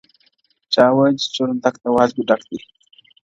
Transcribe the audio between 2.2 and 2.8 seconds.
ډک دی-